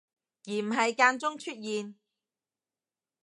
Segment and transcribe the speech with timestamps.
[0.47, 1.93] 而唔係間中出現